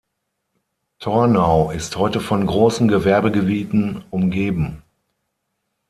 [0.97, 4.81] Tornau ist heute von großen Gewerbegebieten umgeben.